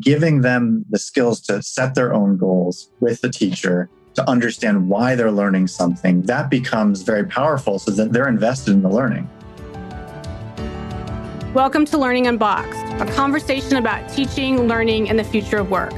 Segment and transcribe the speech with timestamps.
[0.00, 5.14] giving them the skills to set their own goals with the teacher to understand why
[5.14, 9.28] they're learning something, that becomes very powerful so that they're invested in the learning.
[11.52, 15.94] Welcome to Learning Unboxed, a conversation about teaching, learning, and the future of work.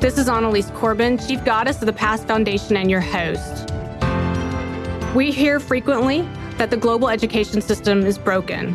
[0.00, 3.70] This is Annalies Corbin, Chief Goddess of the Past Foundation, and your host.
[5.14, 6.22] We hear frequently
[6.56, 8.74] that the global education system is broken.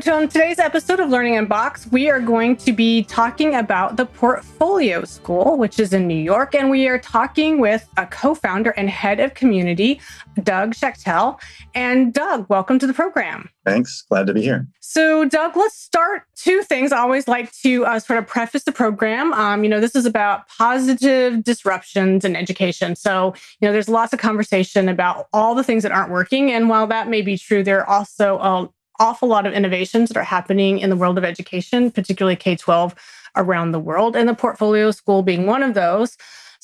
[0.00, 4.04] So, in today's episode of Learning Unboxed, we are going to be talking about the
[4.04, 6.52] Portfolio School, which is in New York.
[6.56, 10.00] And we are talking with a co founder and head of community,
[10.42, 11.38] Doug Schachtel.
[11.76, 13.48] And Doug, welcome to the program.
[13.64, 14.02] Thanks.
[14.02, 14.66] Glad to be here.
[14.80, 16.90] So, Doug, let's start two things.
[16.90, 19.32] I always like to uh, sort of preface the program.
[19.32, 22.96] Um, you know, this is about positive disruptions in education.
[22.96, 26.50] So, you know, there's lots of conversation about all the things that aren't working.
[26.50, 28.68] And while that may be true, there are also a
[29.04, 32.94] awful lot of innovations that are happening in the world of education, particularly K 12
[33.36, 36.16] around the world, and the portfolio school being one of those.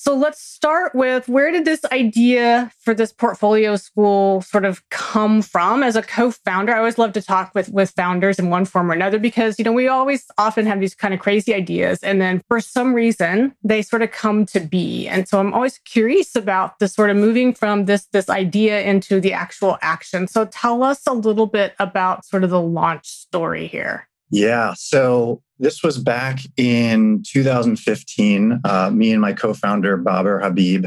[0.02, 5.42] So let's start with where did this idea for this portfolio school sort of come
[5.42, 6.72] from as a co-founder?
[6.74, 9.64] I always love to talk with with founders in one form or another because you
[9.66, 13.54] know we always often have these kind of crazy ideas and then for some reason
[13.62, 15.06] they sort of come to be.
[15.06, 19.20] And so I'm always curious about the sort of moving from this this idea into
[19.20, 20.28] the actual action.
[20.28, 24.08] So tell us a little bit about sort of the launch story here.
[24.30, 24.74] Yeah.
[24.74, 28.60] So this was back in 2015.
[28.64, 30.86] Uh, me and my co-founder Baber Habib,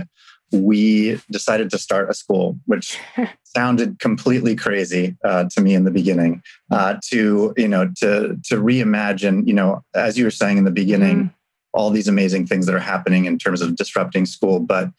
[0.52, 2.98] we decided to start a school, which
[3.44, 6.42] sounded completely crazy uh, to me in the beginning.
[6.72, 10.72] Uh, to you know, to to reimagine, you know, as you were saying in the
[10.72, 11.34] beginning, mm.
[11.74, 14.90] all these amazing things that are happening in terms of disrupting school, but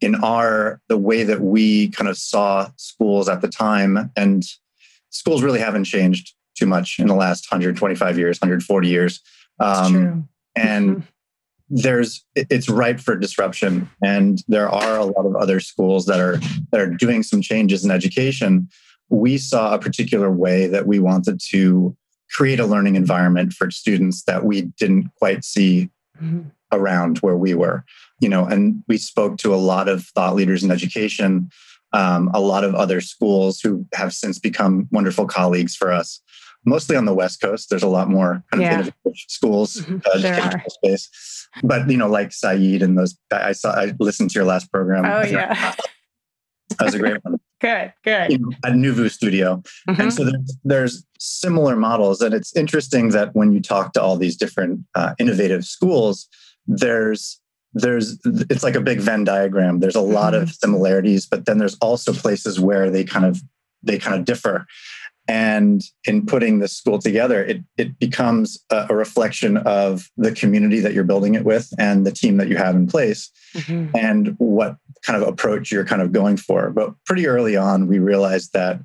[0.00, 4.44] in our the way that we kind of saw schools at the time and
[5.10, 9.20] schools really haven't changed too much in the last 125 years, 140 years.
[9.60, 11.00] Um, and mm-hmm.
[11.68, 16.38] there's it's ripe for disruption and there are a lot of other schools that are
[16.70, 18.68] that are doing some changes in education
[19.10, 21.96] we saw a particular way that we wanted to
[22.30, 25.90] create a learning environment for students that we didn't quite see
[26.20, 26.42] mm-hmm.
[26.72, 27.84] around where we were
[28.20, 31.50] you know and we spoke to a lot of thought leaders in education
[31.92, 36.20] um, a lot of other schools who have since become wonderful colleagues for us
[36.64, 37.70] mostly on the West Coast.
[37.70, 38.94] There's a lot more kind of innovative
[39.28, 39.98] schools, mm-hmm.
[40.06, 41.48] uh, space.
[41.62, 43.16] But you know, like Saeed and those.
[43.30, 43.72] I saw.
[43.72, 45.04] I listened to your last program.
[45.04, 45.74] Oh yeah,
[46.78, 47.38] that was a great one.
[47.60, 48.32] good, good.
[48.32, 50.00] You know, at Nuvu Studio, mm-hmm.
[50.00, 54.16] and so there's, there's, similar models, and it's interesting that when you talk to all
[54.16, 56.28] these different uh, innovative schools,
[56.66, 57.40] there's
[57.74, 59.80] there's it's like a big Venn diagram.
[59.80, 60.44] There's a lot mm-hmm.
[60.44, 63.42] of similarities, but then there's also places where they kind of
[63.82, 64.66] they kind of differ.
[65.26, 70.80] And in putting this school together, it, it becomes a, a, reflection of the community
[70.80, 73.96] that you're building it with and the team that you have in place mm-hmm.
[73.96, 76.70] and what kind of approach you're kind of going for.
[76.70, 78.80] But pretty early on, we realized that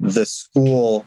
[0.00, 1.06] the school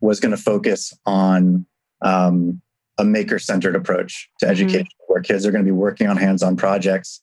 [0.00, 1.64] was going to focus on
[2.02, 2.60] um,
[2.98, 4.52] a maker centered approach to mm-hmm.
[4.52, 7.22] education where kids are going to be working on hands on projects.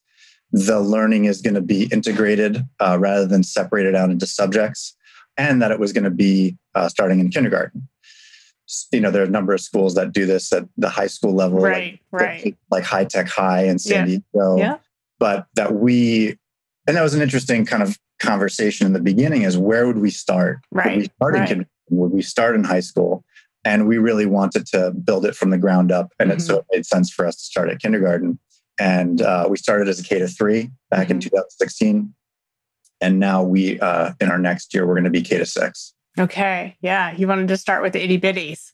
[0.53, 4.95] The learning is going to be integrated uh, rather than separated out into subjects
[5.37, 7.87] and that it was going to be uh, starting in kindergarten.
[8.91, 11.33] You know, there are a number of schools that do this at the high school
[11.33, 11.99] level, right?
[12.11, 12.57] Like, right.
[12.71, 14.17] Like High Tech High and San yeah.
[14.33, 14.57] Diego.
[14.57, 14.77] Yeah.
[15.19, 16.37] But that we,
[16.87, 20.09] and that was an interesting kind of conversation in the beginning: is where would we
[20.09, 20.59] start?
[20.71, 20.91] Right.
[20.91, 21.51] Would we start right.
[21.51, 23.23] in Would we start in high school?
[23.65, 26.39] And we really wanted to build it from the ground up, and mm-hmm.
[26.39, 28.39] it so it made sense for us to start at kindergarten.
[28.79, 31.13] And uh, we started as a K to three back mm-hmm.
[31.13, 32.13] in 2016
[33.03, 35.93] and now we uh, in our next year we're going to be K to six.
[36.17, 38.69] Okay, yeah, you wanted to start with the itty bitties.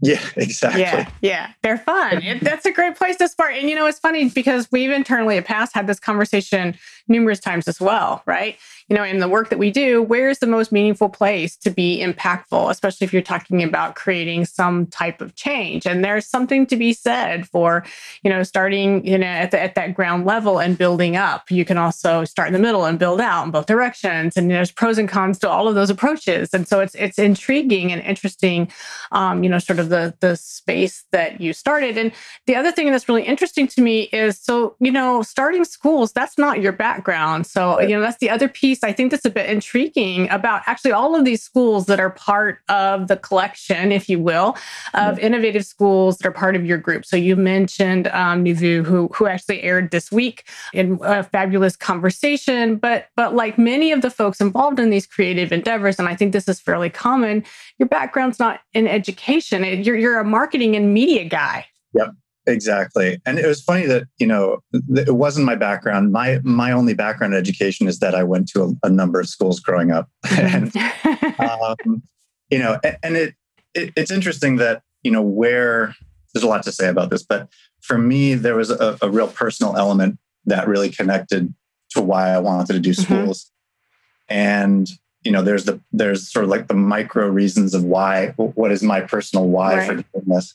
[0.00, 0.82] Yeah, exactly.
[0.82, 2.22] Yeah, yeah, they're fun.
[2.22, 3.54] It, that's a great place to start.
[3.54, 6.76] And you know, it's funny because we've internally at past had this conversation
[7.06, 8.58] numerous times as well, right?
[8.88, 12.04] You know, in the work that we do, where's the most meaningful place to be
[12.04, 15.86] impactful, especially if you're talking about creating some type of change.
[15.86, 17.84] And there's something to be said for,
[18.22, 21.50] you know, starting, you know, at, the, at that ground level and building up.
[21.50, 24.36] You can also start in the middle and build out in both directions.
[24.36, 26.52] And there's pros and cons to all of those approaches.
[26.52, 28.70] And so it's it's intriguing and interesting,
[29.12, 31.96] um, you know, sort of the the space that you started.
[31.96, 32.12] And
[32.46, 36.36] the other thing that's really interesting to me is so, you know, starting schools, that's
[36.36, 37.46] not your background.
[37.46, 40.92] So, you know, that's the other piece I think that's a bit intriguing about actually
[40.92, 44.56] all of these schools that are part of the collection, if you will,
[44.94, 47.04] of innovative schools that are part of your group.
[47.04, 52.76] So you mentioned um, Nuvu, who who actually aired this week in a fabulous conversation.
[52.76, 56.32] But but like many of the folks involved in these creative endeavors, and I think
[56.32, 57.44] this is fairly common,
[57.78, 59.62] your background's not in education.
[59.84, 61.66] You're you're a marketing and media guy.
[61.94, 62.08] Yep.
[62.46, 63.20] Exactly.
[63.24, 66.12] And it was funny that, you know, it wasn't my background.
[66.12, 69.28] My my only background in education is that I went to a, a number of
[69.28, 70.08] schools growing up.
[70.24, 71.40] Mm-hmm.
[71.40, 71.50] and
[71.90, 72.02] um,
[72.50, 73.34] you know, and, and it,
[73.74, 75.94] it it's interesting that, you know, where
[76.32, 77.48] there's a lot to say about this, but
[77.80, 81.54] for me, there was a, a real personal element that really connected
[81.90, 83.02] to why I wanted to do mm-hmm.
[83.02, 83.44] schools.
[83.44, 84.34] Mm-hmm.
[84.36, 84.90] And
[85.22, 88.28] you know, there's the there's sort of like the micro reasons of why.
[88.36, 89.86] What is my personal why right.
[89.86, 90.54] for doing this?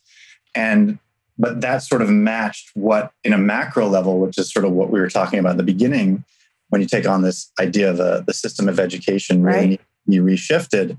[0.54, 1.00] And
[1.40, 4.92] but that sort of matched what, in a macro level, which is sort of what
[4.92, 6.26] we were talking about in the beginning,
[6.68, 9.82] when you take on this idea of the, the system of education really right.
[10.08, 10.98] be reshifted.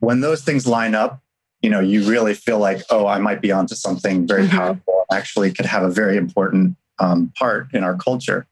[0.00, 1.22] When those things line up,
[1.62, 4.56] you know, you really feel like, oh, I might be onto something very mm-hmm.
[4.56, 5.04] powerful.
[5.10, 8.46] Actually, could have a very important um, part in our culture.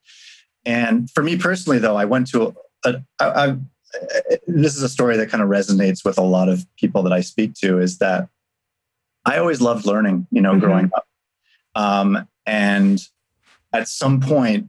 [0.64, 3.56] And for me personally, though, I went to a, a I, I,
[4.46, 7.20] this is a story that kind of resonates with a lot of people that I
[7.20, 7.78] speak to.
[7.78, 8.28] Is that
[9.24, 10.60] I always loved learning, you know, mm-hmm.
[10.60, 11.06] growing up.
[11.76, 13.00] Um, and
[13.72, 14.68] at some point,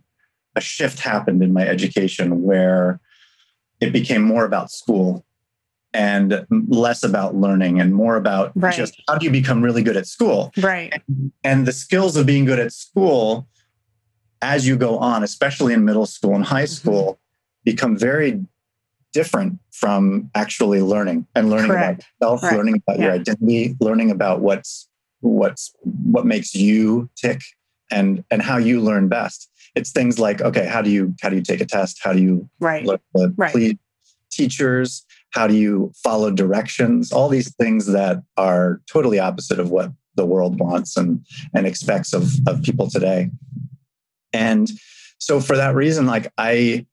[0.56, 3.00] a shift happened in my education where
[3.80, 5.24] it became more about school
[5.94, 8.76] and less about learning and more about right.
[8.76, 10.52] just how do you become really good at school.
[10.58, 10.94] Right.
[10.94, 13.48] And, and the skills of being good at school
[14.42, 16.74] as you go on, especially in middle school and high mm-hmm.
[16.74, 17.72] school, mm-hmm.
[17.72, 18.44] become very
[19.14, 22.06] different from actually learning and learning Correct.
[22.20, 22.58] about self, Correct.
[22.58, 23.06] learning about yeah.
[23.06, 24.90] your identity, learning about what's
[25.22, 27.42] what's what makes you tick
[27.92, 29.50] and and how you learn best.
[29.76, 32.00] It's things like okay how do you how do you take a test?
[32.02, 33.52] How do you right, learn right.
[33.52, 33.76] please
[34.32, 35.06] teachers?
[35.32, 37.12] How do you follow directions?
[37.12, 42.14] All these things that are totally opposite of what the world wants and and expects
[42.14, 43.30] of of people today.
[44.34, 44.70] And
[45.20, 46.86] so for that reason like i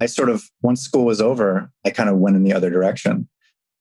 [0.00, 3.28] i sort of once school was over i kind of went in the other direction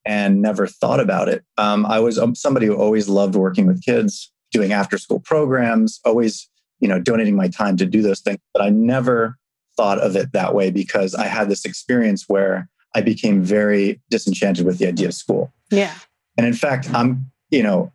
[0.06, 1.44] and never thought about it.
[1.58, 6.00] Um, I was um, somebody who always loved working with kids, doing after school programs,
[6.06, 8.40] always, you know, donating my time to do those things.
[8.54, 9.38] But I never
[9.78, 14.66] thought of it that way because I had this experience where I became very disenchanted
[14.66, 15.52] with the idea of school.
[15.72, 15.94] Yeah.
[16.38, 17.92] And in fact, I'm, you know,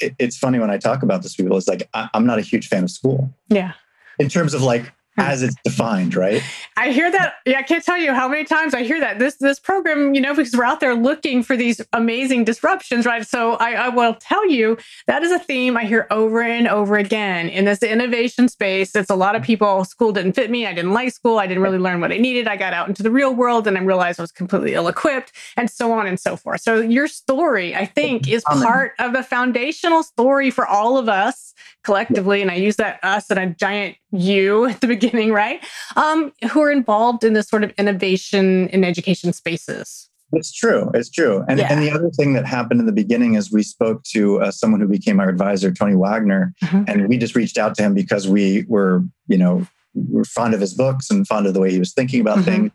[0.00, 2.42] it, it's funny when I talk about this people, it's like, I, I'm not a
[2.42, 3.34] huge fan of school.
[3.48, 3.72] Yeah.
[4.18, 6.42] In terms of like as it's defined, right?
[6.76, 7.34] I hear that.
[7.44, 9.18] Yeah, I can't tell you how many times I hear that.
[9.18, 13.26] This this program, you know, because we're out there looking for these amazing disruptions, right?
[13.26, 16.96] So I, I will tell you that is a theme I hear over and over
[16.96, 18.94] again in this innovation space.
[18.94, 19.46] It's a lot of mm-hmm.
[19.46, 19.84] people.
[19.84, 20.66] School didn't fit me.
[20.66, 21.38] I didn't like school.
[21.38, 22.48] I didn't really learn what I needed.
[22.48, 25.70] I got out into the real world and I realized I was completely ill-equipped, and
[25.70, 26.62] so on and so forth.
[26.62, 31.52] So your story, I think, is part of the foundational story for all of us
[31.84, 32.40] collectively.
[32.40, 35.64] And I use that us and a giant you at the beginning, right?
[35.96, 40.08] Um, who are involved in this sort of innovation in education spaces.
[40.34, 40.90] It's true.
[40.94, 41.44] It's true.
[41.46, 41.70] And, yeah.
[41.70, 44.80] and the other thing that happened in the beginning is we spoke to uh, someone
[44.80, 46.84] who became our advisor, Tony Wagner, mm-hmm.
[46.86, 50.54] and we just reached out to him because we were, you know, we were fond
[50.54, 52.68] of his books and fond of the way he was thinking about mm-hmm.
[52.68, 52.72] things.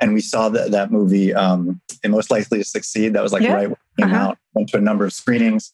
[0.00, 3.14] And we saw that, that movie, um, and Most Likely to Succeed.
[3.14, 3.54] That was like yeah.
[3.54, 4.28] right when it came uh-huh.
[4.28, 4.38] out.
[4.54, 5.72] Went to a number of screenings.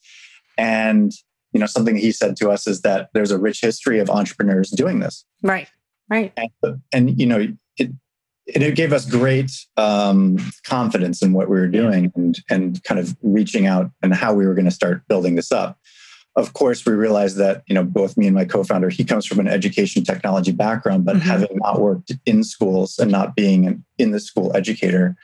[0.56, 1.12] And
[1.52, 4.70] you know something he said to us is that there's a rich history of entrepreneurs
[4.70, 5.68] doing this right
[6.08, 7.38] right and, and you know
[7.76, 7.92] it
[8.46, 13.16] it gave us great um, confidence in what we were doing and and kind of
[13.22, 15.78] reaching out and how we were going to start building this up
[16.36, 19.38] of course we realized that you know both me and my co-founder he comes from
[19.38, 21.28] an education technology background but mm-hmm.
[21.28, 25.16] having not worked in schools and not being an in the school educator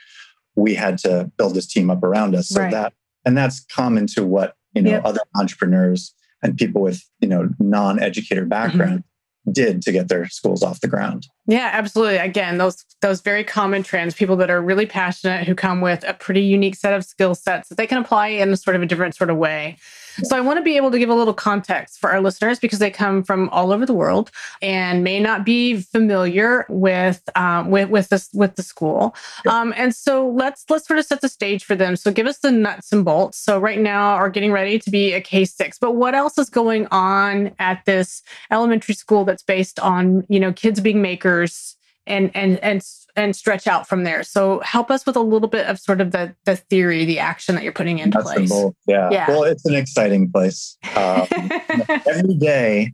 [0.55, 2.71] we had to build this team up around us so right.
[2.71, 2.93] that
[3.25, 5.05] and that's common to what you know yep.
[5.05, 6.13] other entrepreneurs
[6.43, 9.14] and people with you know non-educator background mm-hmm.
[9.51, 11.27] Did to get their schools off the ground.
[11.47, 12.17] Yeah absolutely.
[12.17, 16.13] Again those those very common trends people that are really passionate who come with a
[16.13, 18.85] pretty unique set of skill sets that they can apply in a sort of a
[18.85, 19.77] different sort of way
[20.23, 22.79] so I want to be able to give a little context for our listeners because
[22.79, 24.31] they come from all over the world
[24.61, 29.15] and may not be familiar with um, with with this with the school.
[29.47, 31.95] Um, and so let's let's sort of set the stage for them.
[31.95, 33.37] So give us the nuts and bolts.
[33.37, 36.49] So right now are getting ready to be a K six, but what else is
[36.49, 41.75] going on at this elementary school that's based on you know kids being makers
[42.07, 44.23] and and and and stretch out from there.
[44.23, 47.55] So help us with a little bit of sort of the the theory, the action
[47.55, 48.51] that you're putting into That's place.
[48.87, 49.09] Yeah.
[49.11, 49.27] yeah.
[49.27, 50.77] Well, it's an exciting place.
[50.95, 51.27] Um,
[51.89, 52.93] every day,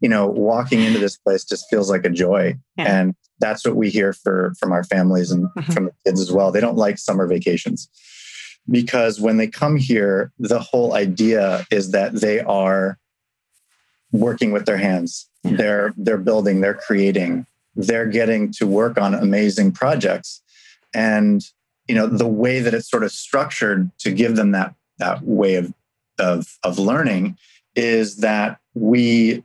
[0.00, 3.00] you know, walking into this place just feels like a joy, yeah.
[3.00, 5.72] and that's what we hear for from our families and mm-hmm.
[5.72, 6.52] from the kids as well.
[6.52, 7.88] They don't like summer vacations
[8.70, 12.98] because when they come here, the whole idea is that they are
[14.12, 15.28] working with their hands.
[15.42, 15.56] Yeah.
[15.56, 20.42] They're they're building, they're creating, they're getting to work on amazing projects.
[20.94, 21.42] And
[21.88, 25.56] you know, the way that it's sort of structured to give them that that way
[25.56, 25.72] of
[26.18, 27.36] of of learning
[27.74, 29.44] is that we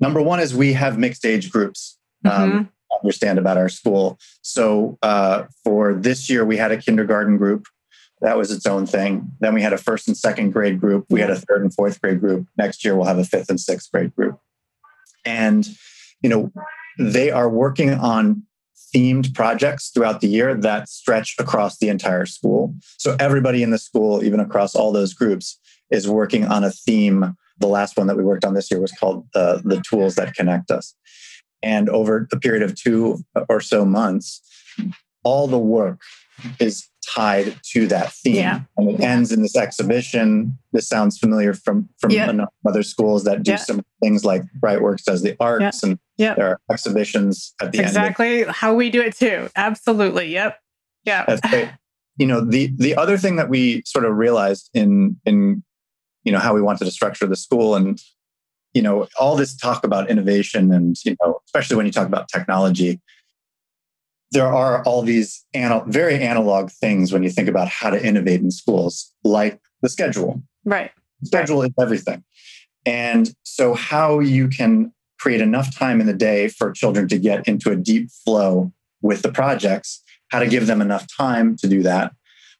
[0.00, 1.98] number one is we have mixed age groups.
[2.24, 2.58] Um, mm-hmm.
[2.58, 2.68] Um,
[3.02, 4.16] understand about our school.
[4.42, 7.66] So uh, for this year, we had a kindergarten group
[8.22, 9.32] that was its own thing.
[9.40, 11.06] Then we had a first and second grade group.
[11.10, 12.46] We had a third and fourth grade group.
[12.56, 14.38] Next year, we'll have a fifth and sixth grade group.
[15.24, 15.68] And,
[16.22, 16.52] you know,
[16.98, 18.42] they are working on
[18.94, 22.74] themed projects throughout the year that stretch across the entire school.
[22.98, 25.58] So everybody in the school, even across all those groups,
[25.90, 27.36] is working on a theme.
[27.58, 30.34] The last one that we worked on this year was called uh, The Tools That
[30.34, 30.94] Connect Us.
[31.62, 34.42] And over a period of two or so months,
[35.22, 36.00] all the work
[36.58, 38.36] is tied to that theme.
[38.36, 38.60] Yeah.
[38.76, 39.10] And it yeah.
[39.10, 40.58] ends in this exhibition.
[40.72, 42.46] This sounds familiar from from yeah.
[42.66, 45.98] other schools that do some things like Brightworks does the arts and
[46.36, 48.40] there are exhibitions at the exactly end.
[48.40, 49.48] Exactly how we do it too.
[49.56, 50.28] Absolutely.
[50.32, 50.58] Yep.
[51.04, 51.72] Yeah.
[52.18, 55.62] You know, the the other thing that we sort of realized in in
[56.24, 58.00] you know how we wanted to structure the school and
[58.74, 62.28] you know all this talk about innovation and you know especially when you talk about
[62.28, 63.00] technology
[64.32, 68.40] there are all these anal- very analog things when you think about how to innovate
[68.40, 70.42] in schools, like the schedule.
[70.64, 70.90] Right.
[71.20, 71.70] The schedule right.
[71.70, 72.24] is everything.
[72.84, 77.46] And so, how you can create enough time in the day for children to get
[77.46, 80.02] into a deep flow with the projects,
[80.32, 82.12] how to give them enough time to do that.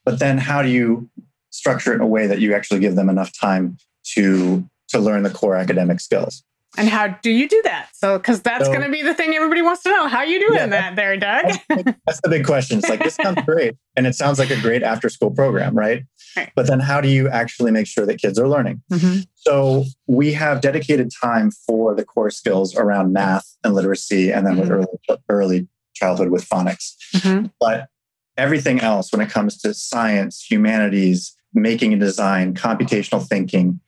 [0.04, 1.10] But then, how do you
[1.50, 3.78] structure it in a way that you actually give them enough time
[4.14, 6.44] to, to learn the core academic skills?
[6.78, 7.88] And how do you do that?
[7.94, 10.06] So, because that's so, going to be the thing everybody wants to know.
[10.06, 11.52] How you doing yeah, that there, Doug?
[11.68, 12.78] That's that's the big question.
[12.78, 13.74] It's like, this sounds great.
[13.96, 16.04] And it sounds like a great after school program, right?
[16.36, 16.50] Right?
[16.54, 18.82] But then how do you actually make sure that kids are learning?
[18.92, 19.20] Mm-hmm.
[19.34, 24.56] So, we have dedicated time for the core skills around math and literacy, and then
[24.56, 24.78] mm-hmm.
[24.78, 26.94] with early, early childhood with phonics.
[27.14, 27.46] Mm-hmm.
[27.60, 27.88] But
[28.36, 33.80] everything else, when it comes to science, humanities, making and design, computational thinking,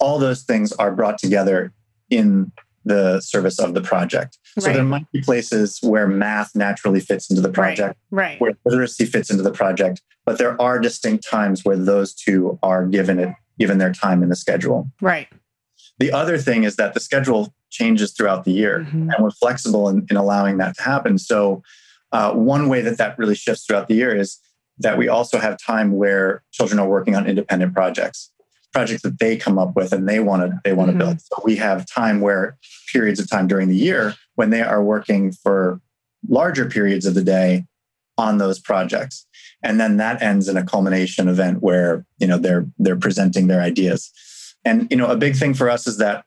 [0.00, 1.72] all those things are brought together
[2.10, 2.52] in
[2.84, 4.38] the service of the project.
[4.56, 4.64] Right.
[4.64, 8.40] So there might be places where math naturally fits into the project, right, right.
[8.40, 12.86] where literacy fits into the project, but there are distinct times where those two are
[12.86, 14.90] given it given their time in the schedule.
[15.02, 15.28] Right.
[15.98, 19.10] The other thing is that the schedule changes throughout the year, mm-hmm.
[19.10, 21.18] and we're flexible in, in, allowing that to happen.
[21.18, 21.62] So
[22.10, 24.38] uh, one way that that really shifts throughout the year is
[24.78, 28.32] that we also have time where children are working on independent projects
[28.72, 30.98] projects that they come up with and they want to they want to mm-hmm.
[30.98, 31.20] build.
[31.20, 32.56] So we have time where
[32.92, 35.80] periods of time during the year when they are working for
[36.28, 37.64] larger periods of the day
[38.18, 39.26] on those projects.
[39.62, 43.60] And then that ends in a culmination event where, you know, they're they're presenting their
[43.60, 44.12] ideas.
[44.64, 46.24] And you know, a big thing for us is that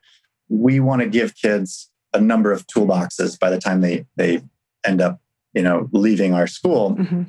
[0.50, 4.42] we want to give kids a number of toolboxes by the time they they
[4.86, 5.22] end up,
[5.54, 6.96] you know, leaving our school.
[6.96, 7.24] Mm-hmm.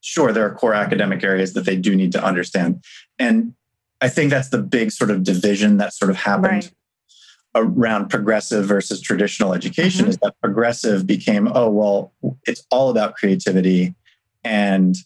[0.00, 2.84] Sure, there are core academic areas that they do need to understand.
[3.18, 3.54] And
[4.00, 6.72] I think that's the big sort of division that sort of happened right.
[7.54, 10.10] around progressive versus traditional education mm-hmm.
[10.10, 12.12] is that progressive became, oh, well,
[12.46, 13.94] it's all about creativity
[14.44, 14.96] and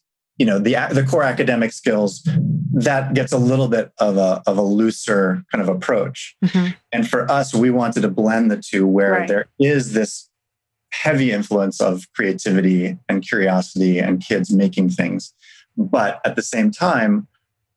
[0.41, 2.27] you know the the core academic skills
[2.73, 6.73] that gets a little bit of a of a looser kind of approach mm-hmm.
[6.93, 9.29] and for us we wanted to blend the two where right.
[9.29, 10.31] there is this
[10.93, 15.35] heavy influence of creativity and curiosity and kids making things
[15.77, 17.29] but at the same time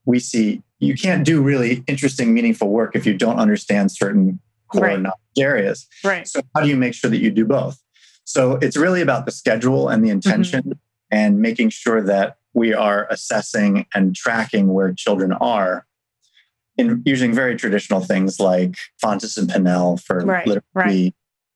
[0.06, 4.84] we see you can't do really interesting, meaningful work if you don't understand certain core
[4.84, 5.00] right.
[5.00, 5.88] knowledge areas.
[6.04, 6.28] Right.
[6.28, 7.82] So how do you make sure that you do both?
[8.26, 10.16] So it's really about the schedule and the mm-hmm.
[10.16, 10.72] intention mm-hmm.
[11.12, 15.86] and making sure that we are assessing and tracking where children are
[16.78, 20.48] in using very traditional things like Fountas and Pinnell for right.
[20.48, 21.14] literacy right.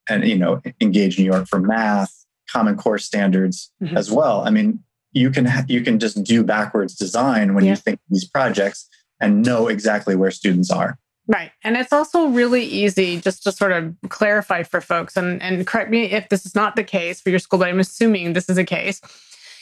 [0.09, 3.97] and you know engage New York for math, common core standards mm-hmm.
[3.97, 4.41] as well.
[4.41, 7.71] I mean, you can you can just do backwards design when yeah.
[7.71, 8.87] you think these projects
[9.19, 10.97] and know exactly where students are.
[11.27, 11.51] Right.
[11.63, 15.89] And it's also really easy just to sort of clarify for folks and, and correct
[15.89, 18.57] me if this is not the case for your school, but I'm assuming this is
[18.57, 19.01] a case.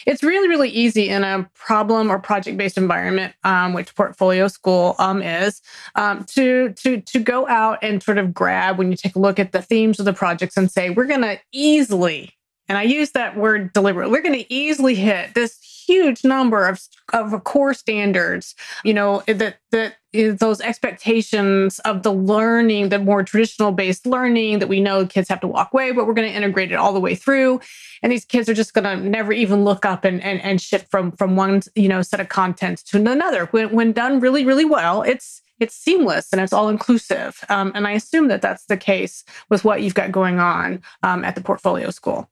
[0.06, 4.96] It's really, really easy in a problem or project based environment, um, which Portfolio School
[5.00, 5.64] um, is,
[5.96, 9.40] um, to, to, to go out and sort of grab when you take a look
[9.40, 12.36] at the themes of the projects and say, we're going to easily
[12.68, 16.82] and I use that word deliberately, we're going to easily hit this huge number of,
[17.14, 23.72] of core standards, you know, that, that those expectations of the learning, the more traditional
[23.72, 26.72] based learning that we know kids have to walk away, but we're going to integrate
[26.72, 27.60] it all the way through.
[28.02, 30.90] And these kids are just going to never even look up and, and, and shift
[30.90, 33.46] from, from one, you know, set of content to another.
[33.48, 37.44] When, when done really, really well, it's, it's seamless and it's all inclusive.
[37.50, 41.24] Um, and I assume that that's the case with what you've got going on um,
[41.24, 42.30] at the portfolio school.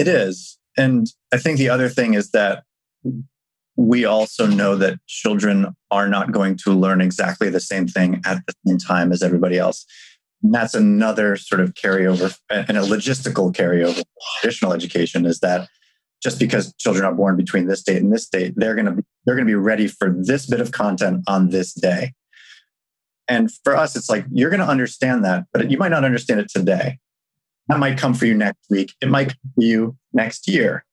[0.00, 0.58] It is.
[0.78, 2.62] And I think the other thing is that
[3.76, 8.38] we also know that children are not going to learn exactly the same thing at
[8.46, 9.84] the same time as everybody else.
[10.42, 14.02] And that's another sort of carryover and a logistical carryover
[14.40, 15.68] traditional education is that
[16.22, 19.02] just because children are born between this date and this date, they're going to be,
[19.26, 22.14] they're going to be ready for this bit of content on this day.
[23.28, 26.40] And for us, it's like you're going to understand that, but you might not understand
[26.40, 26.98] it today.
[27.70, 28.94] That might come for you next week.
[29.00, 30.84] It might come for you next year.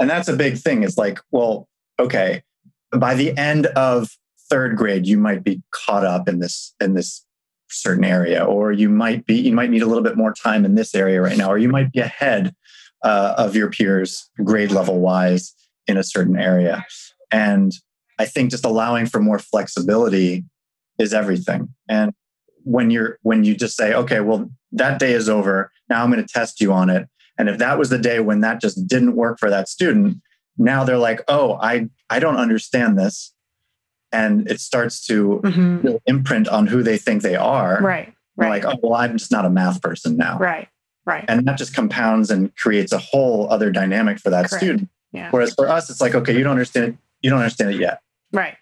[0.00, 0.82] And that's a big thing.
[0.82, 1.68] It's like, well,
[2.00, 2.42] okay,
[2.90, 4.10] by the end of
[4.50, 7.24] third grade, you might be caught up in this in this
[7.70, 10.74] certain area, or you might be you might need a little bit more time in
[10.74, 12.52] this area right now, or you might be ahead
[13.04, 15.54] uh, of your peers grade level wise
[15.86, 16.84] in a certain area.
[17.30, 17.72] And
[18.18, 20.44] I think just allowing for more flexibility
[20.98, 21.74] is everything.
[21.88, 22.12] And
[22.64, 25.70] when you're when you just say, okay, well, that day is over.
[25.88, 27.08] Now I'm going to test you on it.
[27.38, 30.20] And if that was the day when that just didn't work for that student,
[30.56, 33.32] now they're like, oh, I I don't understand this.
[34.10, 35.96] And it starts to mm-hmm.
[36.06, 37.80] imprint on who they think they are.
[37.80, 38.12] Right.
[38.36, 38.64] Right.
[38.64, 40.38] Like, oh, well, I'm just not a math person now.
[40.38, 40.68] Right.
[41.04, 41.24] Right.
[41.26, 44.62] And that just compounds and creates a whole other dynamic for that Correct.
[44.62, 44.88] student.
[45.12, 45.30] Yeah.
[45.30, 46.96] Whereas for us, it's like, okay, you don't understand it.
[47.22, 48.00] You don't understand it yet.
[48.32, 48.56] Right.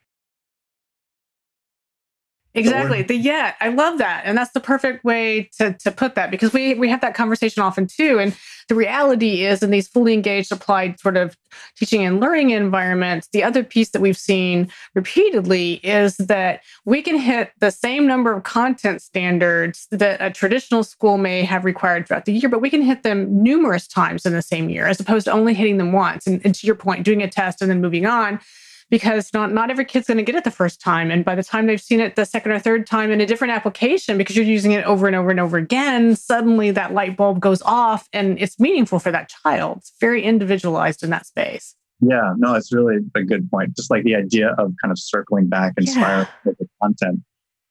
[2.56, 3.02] Exactly.
[3.02, 3.56] The yet.
[3.60, 4.22] I love that.
[4.24, 7.62] And that's the perfect way to, to put that because we, we have that conversation
[7.62, 8.18] often too.
[8.18, 8.34] And
[8.68, 11.36] the reality is in these fully engaged applied sort of
[11.76, 17.18] teaching and learning environments, the other piece that we've seen repeatedly is that we can
[17.18, 22.24] hit the same number of content standards that a traditional school may have required throughout
[22.24, 25.26] the year, but we can hit them numerous times in the same year as opposed
[25.26, 26.26] to only hitting them once.
[26.26, 28.40] And, and to your point, doing a test and then moving on
[28.90, 31.10] because not not every kid's going to get it the first time.
[31.10, 33.52] And by the time they've seen it the second or third time in a different
[33.52, 37.40] application because you're using it over and over and over again suddenly that light bulb
[37.40, 39.78] goes off and it's meaningful for that child.
[39.78, 41.74] It's very individualized in that space.
[42.00, 43.76] Yeah no it's really a good point.
[43.76, 46.26] Just like the idea of kind of circling back and yeah.
[46.44, 47.20] with the content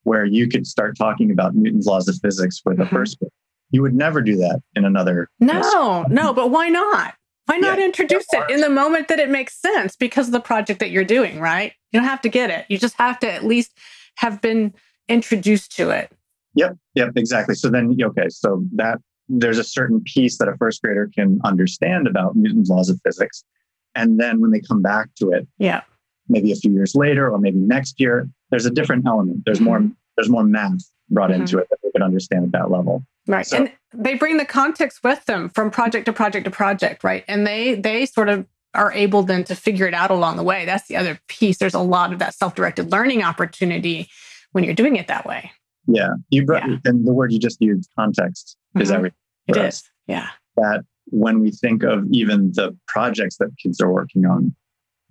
[0.03, 2.95] where you could start talking about newton's laws of physics with the mm-hmm.
[2.95, 3.31] first grade
[3.71, 7.85] you would never do that in another no no but why not why not yeah,
[7.85, 11.03] introduce it in the moment that it makes sense because of the project that you're
[11.03, 11.73] doing, right?
[11.91, 12.65] You don't have to get it.
[12.69, 13.77] You just have to at least
[14.17, 14.73] have been
[15.07, 16.11] introduced to it.
[16.55, 17.55] Yep, yep, exactly.
[17.55, 22.07] So then, okay, so that there's a certain piece that a first grader can understand
[22.07, 23.43] about Newton's laws of physics.
[23.93, 25.81] And then when they come back to it, yeah,
[26.27, 29.43] maybe a few years later or maybe next year, there's a different element.
[29.45, 29.93] There's more mm-hmm.
[30.15, 31.41] There's more math brought mm-hmm.
[31.41, 33.03] into it that they can understand at that level.
[33.27, 33.45] Right.
[33.45, 37.23] So, and they bring the context with them from project to project to project, right?
[37.27, 40.65] And they they sort of are able then to figure it out along the way.
[40.65, 41.57] That's the other piece.
[41.57, 44.09] There's a lot of that self-directed learning opportunity
[44.51, 45.51] when you're doing it that way.
[45.87, 46.15] Yeah.
[46.29, 46.77] You brought yeah.
[46.83, 48.81] and the word you just used, context, mm-hmm.
[48.81, 49.17] is everything.
[49.47, 49.75] It us.
[49.75, 49.83] is.
[50.07, 50.29] Yeah.
[50.57, 54.53] That when we think of even the projects that kids are working on,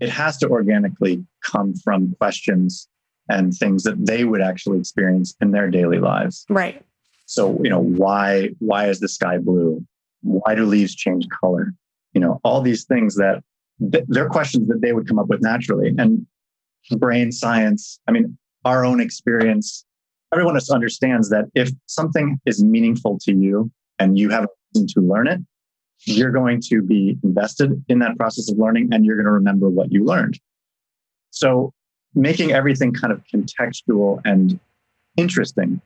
[0.00, 2.88] it has to organically come from questions
[3.28, 6.44] and things that they would actually experience in their daily lives.
[6.48, 6.84] Right.
[7.26, 9.84] So, you know, why why is the sky blue?
[10.22, 11.72] Why do leaves change color?
[12.12, 13.42] You know, all these things that
[13.78, 15.94] they're questions that they would come up with naturally.
[15.98, 16.26] And
[16.98, 19.84] brain science, I mean, our own experience,
[20.32, 25.28] everyone just understands that if something is meaningful to you and you have to learn
[25.28, 25.40] it,
[26.06, 29.68] you're going to be invested in that process of learning and you're going to remember
[29.70, 30.38] what you learned.
[31.30, 31.72] So
[32.14, 34.58] making everything kind of contextual and
[35.16, 35.80] interesting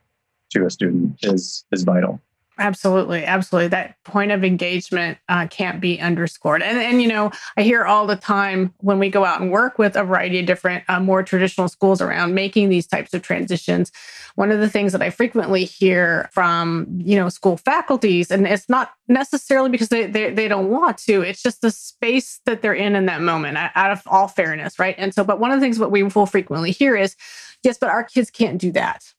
[0.51, 2.19] to a student is is vital.
[2.59, 3.69] Absolutely, absolutely.
[3.69, 6.61] That point of engagement uh, can't be underscored.
[6.61, 9.79] And and you know, I hear all the time when we go out and work
[9.79, 13.93] with a variety of different, uh, more traditional schools around making these types of transitions.
[14.35, 18.67] One of the things that I frequently hear from you know school faculties, and it's
[18.67, 21.21] not necessarily because they they, they don't want to.
[21.21, 23.57] It's just the space that they're in in that moment.
[23.57, 24.95] Out of all fairness, right?
[24.97, 27.15] And so, but one of the things what we will frequently hear is,
[27.63, 29.13] yes, but our kids can't do that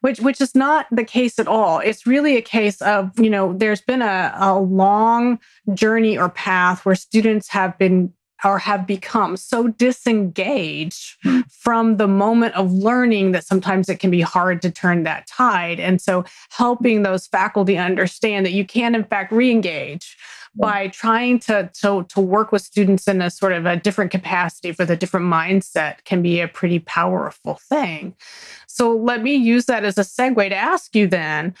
[0.00, 1.78] which which is not the case at all.
[1.78, 5.38] It's really a case of, you know, there's been a, a long
[5.74, 8.12] journey or path where students have been
[8.44, 11.16] or have become so disengaged
[11.48, 15.80] from the moment of learning that sometimes it can be hard to turn that tide.
[15.80, 20.16] And so helping those faculty understand that you can in fact re-engage
[20.58, 24.74] by trying to, to to work with students in a sort of a different capacity
[24.78, 28.14] with a different mindset can be a pretty powerful thing.
[28.66, 31.54] So let me use that as a segue to ask you then,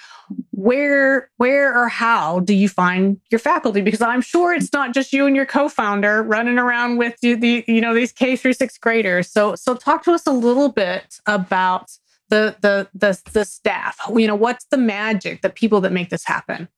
[0.50, 3.80] where where or how do you find your faculty?
[3.80, 7.64] Because I'm sure it's not just you and your co-founder running around with you, the
[7.66, 9.30] you know these K through sixth graders.
[9.30, 11.90] So so talk to us a little bit about
[12.28, 13.98] the the the the staff.
[14.14, 16.68] You know, what's the magic, the people that make this happen?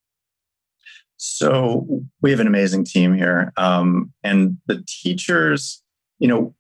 [1.19, 5.83] So we have an amazing team here, um, and the teachers.
[6.21, 6.55] You know,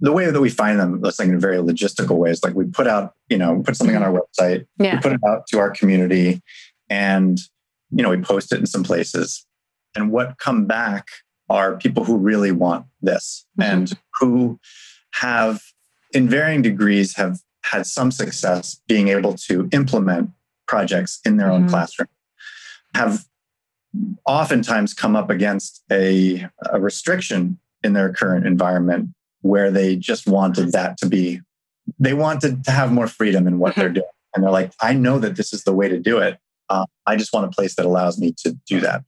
[0.00, 2.86] the way that we find them, let's like in very logistical ways, like we put
[2.86, 4.96] out, you know, put something on our website, yeah.
[4.96, 6.42] we put it out to our community,
[6.88, 7.38] and
[7.90, 9.46] you know, we post it in some places.
[9.94, 11.06] And what come back
[11.48, 13.70] are people who really want this mm-hmm.
[13.70, 14.58] and who
[15.14, 15.62] have,
[16.12, 20.30] in varying degrees, have had some success being able to implement
[20.66, 21.64] projects in their mm-hmm.
[21.64, 22.08] own classroom,
[22.94, 23.24] have
[24.26, 29.10] oftentimes come up against a, a restriction in their current environment
[29.42, 31.40] where they just wanted that to be,
[31.98, 33.94] they wanted to have more freedom in what they're mm-hmm.
[33.94, 34.06] doing.
[34.34, 36.38] And they're like, I know that this is the way to do it.
[36.70, 39.02] Uh, I just want a place that allows me to do that.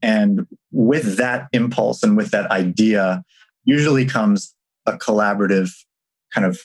[0.00, 3.22] And with that impulse and with that idea,
[3.64, 4.54] usually comes
[4.86, 5.70] a collaborative
[6.34, 6.60] kind of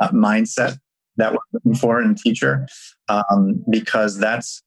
[0.00, 0.78] uh, mindset
[1.16, 2.66] that we're looking for in a teacher,
[3.08, 4.62] um, because that's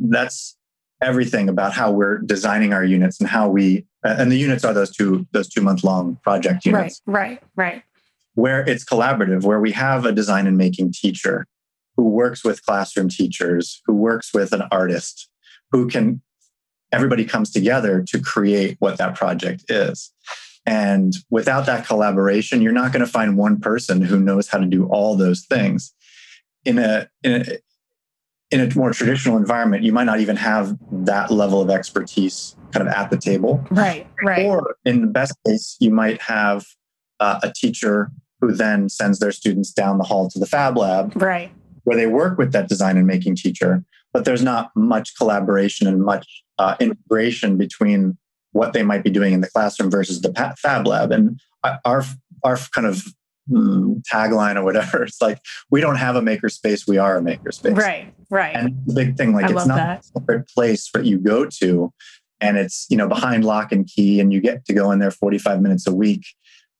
[0.00, 0.56] that's
[1.04, 4.72] everything about how we're designing our units and how we uh, and the units are
[4.72, 7.02] those two those two month long project units.
[7.06, 7.72] right right.
[7.72, 7.82] Right
[8.34, 11.46] where it's collaborative where we have a design and making teacher
[11.96, 15.28] who works with classroom teachers who works with an artist
[15.70, 16.20] who can
[16.92, 20.12] everybody comes together to create what that project is.
[20.66, 24.66] And without that collaboration you're not going to find one person who knows how to
[24.66, 25.92] do all those things.
[26.64, 27.58] In a, in a
[28.50, 32.86] in a more traditional environment, you might not even have that level of expertise kind
[32.86, 33.64] of at the table.
[33.70, 34.46] Right, right.
[34.46, 36.64] Or in the best case, you might have
[37.20, 41.20] uh, a teacher who then sends their students down the hall to the Fab Lab.
[41.20, 41.52] Right.
[41.84, 46.02] Where they work with that design and making teacher, but there's not much collaboration and
[46.02, 46.26] much
[46.58, 48.16] uh, integration between
[48.52, 51.10] what they might be doing in the classroom versus the Fab Lab.
[51.10, 51.40] And
[51.84, 52.04] our
[52.42, 53.04] our kind of
[53.48, 55.02] Hmm, tagline or whatever.
[55.04, 55.38] It's like
[55.70, 57.76] we don't have a makerspace, we are a makerspace.
[57.76, 58.56] Right, right.
[58.56, 60.00] And the big thing, like I it's not that.
[60.00, 61.92] a separate place that you go to,
[62.40, 65.10] and it's you know behind lock and key, and you get to go in there
[65.10, 66.24] forty five minutes a week.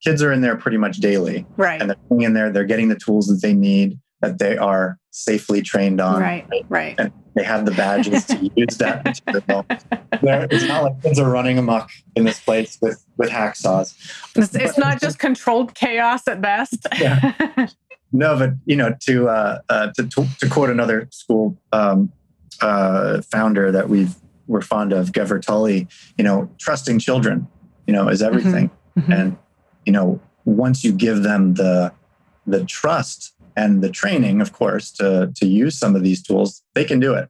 [0.03, 1.81] Kids are in there pretty much daily, right?
[1.81, 5.60] And they're in there, they're getting the tools that they need that they are safely
[5.60, 6.20] trained on.
[6.20, 6.94] Right, right.
[6.98, 9.66] And they have the badges to use that material.
[9.68, 13.94] it's not like kids are running amok in this place with, with hacksaws.
[14.34, 16.87] It's, it's not just controlled chaos at best.
[16.98, 17.66] yeah.
[18.12, 22.12] No, but you know, to uh, uh, to, to, to quote another school um,
[22.62, 24.14] uh, founder that we've
[24.46, 27.48] we're fond of, Gever Tulley, you know, trusting children,
[27.88, 28.70] you know, is everything.
[28.70, 29.00] Mm-hmm.
[29.00, 29.12] Mm-hmm.
[29.12, 29.37] And
[29.84, 31.92] you know, once you give them the
[32.46, 36.84] the trust and the training, of course, to to use some of these tools, they
[36.84, 37.28] can do it.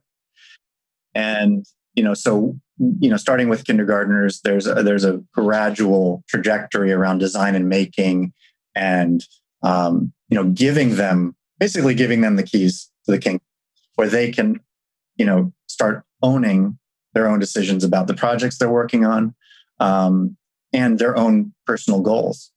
[1.13, 2.55] And you know, so
[2.99, 8.33] you know, starting with kindergartners, there's a, there's a gradual trajectory around design and making,
[8.75, 9.23] and
[9.63, 13.39] um, you know, giving them basically giving them the keys to the king,
[13.95, 14.59] where they can,
[15.15, 16.77] you know, start owning
[17.13, 19.33] their own decisions about the projects they're working on
[19.79, 20.35] um,
[20.73, 22.51] and their own personal goals.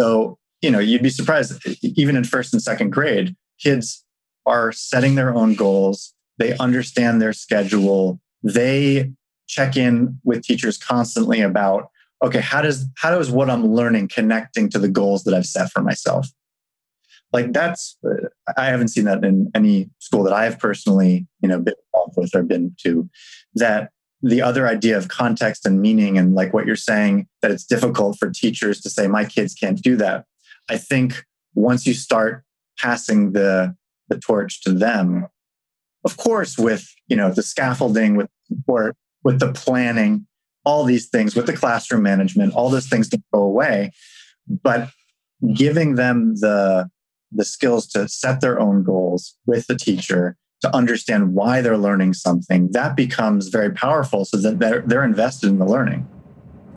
[0.00, 4.02] So you know, you'd be surprised, even in first and second grade, kids
[4.46, 6.14] are setting their own goals.
[6.38, 8.18] They understand their schedule.
[8.42, 9.12] They
[9.46, 11.90] check in with teachers constantly about,
[12.22, 15.70] okay, how does how does what I'm learning connecting to the goals that I've set
[15.70, 16.28] for myself?
[17.30, 17.98] Like that's
[18.56, 22.34] I haven't seen that in any school that I've personally, you know, been involved with
[22.34, 23.08] or been to.
[23.54, 23.90] That
[24.22, 28.16] the other idea of context and meaning and like what you're saying that it's difficult
[28.18, 30.24] for teachers to say my kids can't do that
[30.68, 31.24] I think
[31.54, 32.44] once you start
[32.78, 33.76] passing the
[34.08, 35.28] the torch to them,
[36.04, 40.26] of course, with you know the scaffolding, with support, with the planning,
[40.64, 43.92] all these things, with the classroom management, all those things don't go away.
[44.62, 44.90] But
[45.54, 46.90] giving them the
[47.32, 52.14] the skills to set their own goals with the teacher to understand why they're learning
[52.14, 56.08] something that becomes very powerful so that they're, they're invested in the learning.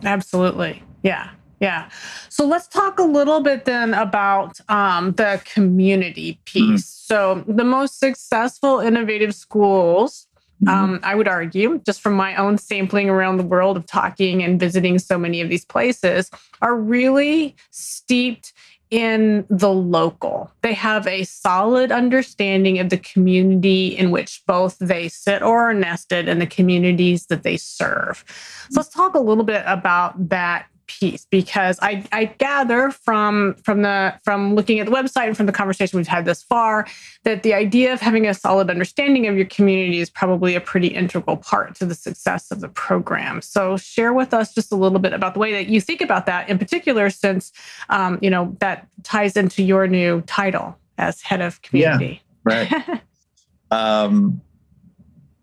[0.03, 0.83] Absolutely.
[1.03, 1.89] Yeah yeah.
[2.29, 6.43] So let's talk a little bit then about um, the community mm-hmm.
[6.45, 6.85] piece.
[6.85, 7.43] Mm-hmm.
[7.43, 10.27] So the most successful innovative schools,
[10.63, 10.69] mm-hmm.
[10.69, 14.59] um, I would argue, just from my own sampling around the world of talking and
[14.59, 16.29] visiting so many of these places,
[16.61, 18.53] are really steeped
[18.89, 20.49] in the local.
[20.61, 25.73] They have a solid understanding of the community in which both they sit or are
[25.73, 28.23] nested and the communities that they serve.
[28.69, 33.81] So let's talk a little bit about that piece because I, I gather from from
[33.81, 36.87] the from looking at the website and from the conversation we've had thus far
[37.23, 40.87] that the idea of having a solid understanding of your community is probably a pretty
[40.87, 43.41] integral part to the success of the program.
[43.41, 46.25] So share with us just a little bit about the way that you think about
[46.25, 47.51] that, in particular, since
[47.89, 52.21] um, you know that ties into your new title as head of community.
[52.45, 53.01] Yeah, right.
[53.71, 54.41] um,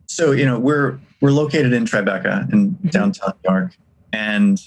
[0.07, 2.89] so you know we're we're located in Tribeca in mm-hmm.
[2.89, 3.77] downtown New York,
[4.13, 4.61] and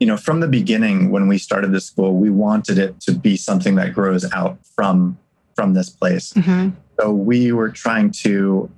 [0.00, 3.36] you know, from the beginning when we started this school, we wanted it to be
[3.36, 5.18] something that grows out from
[5.54, 6.32] from this place.
[6.32, 6.70] Mm-hmm.
[6.98, 8.70] So we were trying to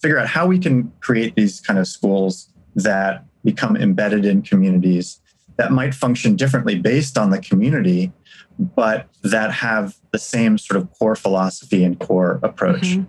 [0.00, 5.20] figure out how we can create these kind of schools that become embedded in communities
[5.56, 8.12] that might function differently based on the community,
[8.58, 12.82] but that have the same sort of core philosophy and core approach.
[12.82, 13.02] Mm-hmm.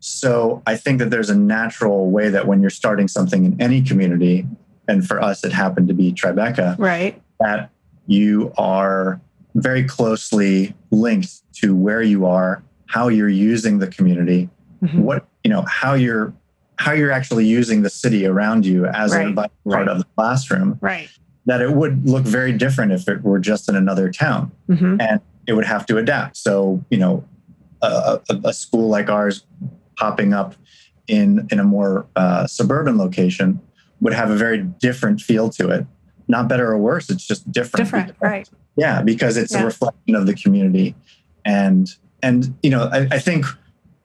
[0.00, 3.82] So I think that there's a natural way that when you're starting something in any
[3.82, 4.46] community,
[4.90, 6.76] and for us it happened to be Tribeca.
[6.78, 7.20] Right.
[7.38, 7.70] That
[8.06, 9.20] you are
[9.54, 14.48] very closely linked to where you are, how you're using the community,
[14.82, 15.02] mm-hmm.
[15.02, 16.34] what you know, how you're
[16.76, 19.28] how you're actually using the city around you as right.
[19.28, 19.88] a part right.
[19.88, 20.78] of the classroom.
[20.80, 21.08] Right.
[21.46, 25.00] That it would look very different if it were just in another town, mm-hmm.
[25.00, 26.36] and it would have to adapt.
[26.36, 27.24] So you know,
[27.80, 29.44] a, a, a school like ours
[29.96, 30.54] popping up
[31.06, 33.60] in in a more uh, suburban location
[34.00, 35.86] would have a very different feel to it.
[36.28, 37.84] Not better or worse, it's just different.
[37.84, 38.48] Different, because, right.
[38.76, 39.62] Yeah, because it's yeah.
[39.62, 40.94] a reflection of the community.
[41.44, 41.88] And
[42.22, 43.46] and you know, I, I, think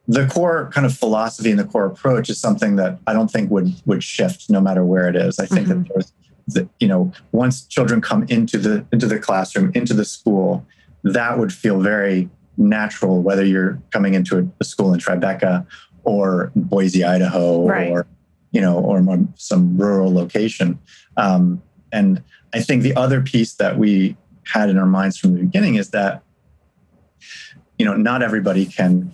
[0.07, 3.51] the core kind of philosophy and the core approach is something that I don't think
[3.51, 5.37] would would shift no matter where it is.
[5.39, 5.83] I think mm-hmm.
[5.83, 6.13] that there's
[6.47, 10.65] the, you know, once children come into the into the classroom, into the school,
[11.03, 15.65] that would feel very natural, whether you're coming into a, a school in Tribeca
[16.03, 17.89] or Boise, Idaho, right.
[17.89, 18.07] or
[18.55, 19.03] you know, or
[19.35, 20.79] some rural location.
[21.17, 24.15] Um, and I think the other piece that we
[24.45, 26.23] had in our minds from the beginning is that,
[27.77, 29.11] you know, not everybody can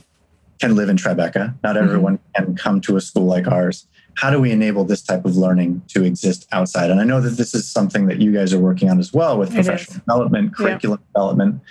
[0.59, 1.55] can live in Tribeca.
[1.63, 1.83] Not mm-hmm.
[1.83, 2.43] everyone mm-hmm.
[2.43, 3.87] can come to a school like ours.
[4.13, 6.91] How do we enable this type of learning to exist outside?
[6.91, 9.39] And I know that this is something that you guys are working on as well
[9.39, 11.07] with professional development, curriculum yeah.
[11.13, 11.61] development.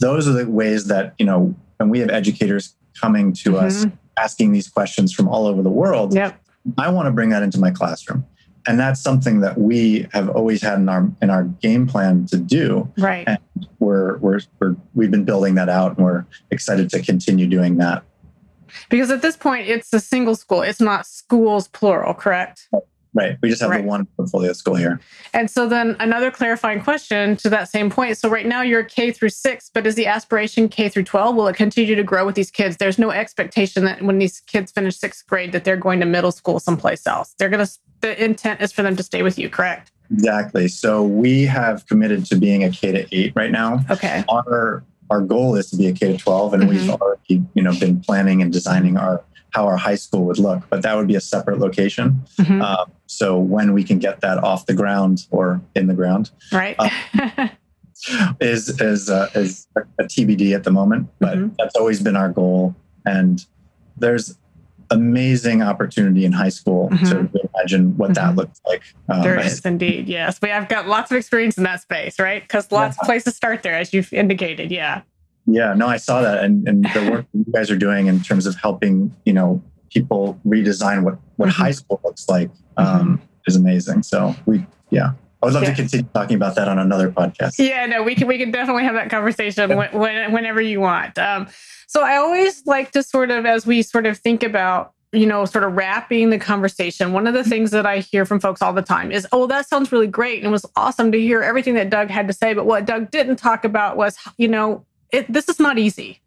[0.00, 3.64] Those are the ways that, you know, when we have educators coming to mm-hmm.
[3.64, 3.86] us
[4.18, 6.38] asking these questions from all over the world, yep.
[6.78, 8.26] I want to bring that into my classroom.
[8.66, 12.36] And that's something that we have always had in our in our game plan to
[12.36, 12.92] do.
[12.98, 13.26] Right.
[13.26, 13.38] And
[13.78, 18.04] we're we're, we're we've been building that out and we're excited to continue doing that.
[18.88, 20.62] Because at this point it's a single school.
[20.62, 22.68] It's not schools plural, correct?
[23.12, 23.36] Right.
[23.42, 23.82] We just have right.
[23.82, 25.00] the one portfolio school here.
[25.32, 28.16] And so then another clarifying question to that same point.
[28.18, 31.34] So right now you're K through six, but is the aspiration K through 12?
[31.34, 32.76] Will it continue to grow with these kids?
[32.76, 36.30] There's no expectation that when these kids finish sixth grade that they're going to middle
[36.30, 37.34] school someplace else.
[37.38, 39.90] They're going to, the intent is for them to stay with you, correct?
[40.12, 40.68] Exactly.
[40.68, 43.84] So we have committed to being a K to eight right now.
[43.90, 44.24] Okay.
[44.28, 46.72] Our our goal is to be a K to 12 and mm-hmm.
[46.72, 50.62] we've already, you know, been planning and designing our how our high school would look,
[50.70, 52.22] but that would be a separate location.
[52.38, 52.62] Mm-hmm.
[52.62, 56.76] Um, so when we can get that off the ground or in the ground, right,
[56.78, 57.48] uh,
[58.40, 59.66] is is uh, is
[59.98, 61.08] a TBD at the moment.
[61.18, 61.54] But mm-hmm.
[61.58, 63.44] that's always been our goal, and
[63.96, 64.38] there's
[64.90, 67.04] amazing opportunity in high school mm-hmm.
[67.34, 68.38] to imagine what that mm-hmm.
[68.38, 68.82] looks like.
[69.08, 70.38] Um, there is indeed, yes.
[70.40, 72.42] We have got lots of experience in that space, right?
[72.42, 73.02] Because lots yeah.
[73.02, 74.70] of places start there, as you've indicated.
[74.70, 75.02] Yeah.
[75.46, 78.46] Yeah, no, I saw that, and and the work you guys are doing in terms
[78.46, 79.60] of helping you know
[79.92, 81.62] people redesign what what mm-hmm.
[81.62, 83.24] high school looks like um, mm-hmm.
[83.46, 84.02] is amazing.
[84.02, 85.70] So we, yeah, I would love yeah.
[85.70, 87.54] to continue talking about that on another podcast.
[87.58, 91.18] Yeah, no, we can we can definitely have that conversation when, when, whenever you want.
[91.18, 91.48] Um,
[91.86, 95.44] so I always like to sort of as we sort of think about you know,
[95.44, 98.72] sort of wrapping the conversation, one of the things that I hear from folks all
[98.72, 100.38] the time is, oh, that sounds really great.
[100.38, 102.54] And it was awesome to hear everything that Doug had to say.
[102.54, 106.20] But what Doug didn't talk about was, you know, it, this is not easy.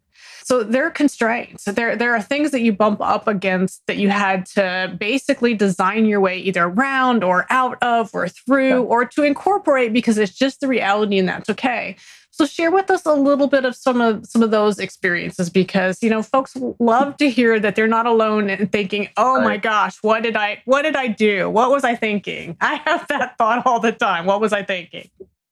[0.44, 1.64] So there are constraints.
[1.64, 6.04] There, there are things that you bump up against that you had to basically design
[6.04, 8.76] your way either around or out of or through yeah.
[8.76, 11.96] or to incorporate because it's just the reality and that's okay.
[12.30, 16.02] So share with us a little bit of some of some of those experiences because
[16.02, 19.96] you know folks love to hear that they're not alone and thinking, "Oh my gosh,
[20.02, 21.48] what did I what did I do?
[21.48, 24.26] What was I thinking?" I have that thought all the time.
[24.26, 25.08] What was I thinking?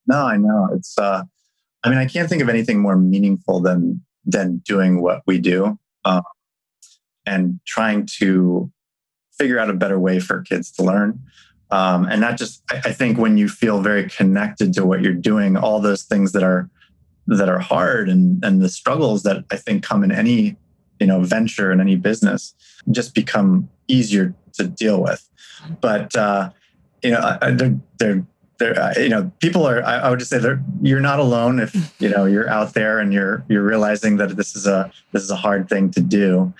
[0.06, 0.68] No, I know.
[0.74, 1.22] It's uh
[1.82, 5.78] I mean, I can't think of anything more meaningful than than doing what we do
[6.04, 6.22] um,
[7.26, 8.70] and trying to
[9.38, 11.20] figure out a better way for kids to learn.
[11.70, 15.14] Um, and not just, I, I think when you feel very connected to what you're
[15.14, 16.68] doing, all those things that are
[17.26, 20.56] that are hard and and the struggles that I think come in any
[21.00, 22.54] you know venture and any business
[22.90, 25.28] just become easier to deal with.
[25.80, 26.50] But uh,
[27.02, 28.26] you know they're, they're
[28.58, 29.82] there, uh, you know, people are.
[29.82, 32.98] I, I would just say that you're not alone if you know you're out there
[32.98, 36.52] and you're you're realizing that this is a this is a hard thing to do.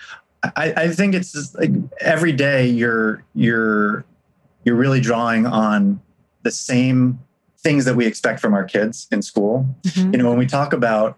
[0.43, 4.05] I, I think it's just like every day you're you're
[4.65, 6.01] you're really drawing on
[6.43, 7.19] the same
[7.59, 9.65] things that we expect from our kids in school.
[9.83, 10.11] Mm-hmm.
[10.11, 11.17] You know, when we talk about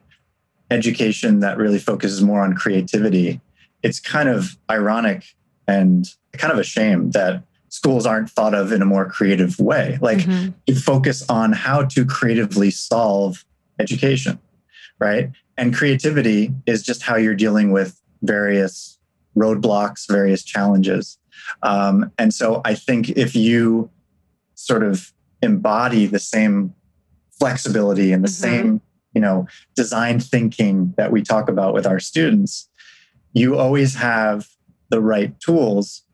[0.70, 3.42] education that really focuses more on creativity,
[3.82, 5.36] it's kind of ironic
[5.68, 7.44] and kind of a shame that
[7.76, 9.98] schools aren't thought of in a more creative way.
[10.02, 10.52] Like mm-hmm.
[10.66, 13.44] you focus on how to creatively solve
[13.82, 14.40] education,
[14.98, 15.30] right?
[15.58, 18.98] And creativity is just how you're dealing with various
[19.36, 21.18] roadblocks, various challenges.
[21.64, 23.90] Um, and so I think if you
[24.54, 25.12] sort of
[25.42, 26.74] embody the same
[27.38, 28.42] flexibility and the mm-hmm.
[28.42, 28.82] same,
[29.14, 32.70] you know, design thinking that we talk about with our students,
[33.34, 34.48] you always have
[34.90, 36.05] the right tools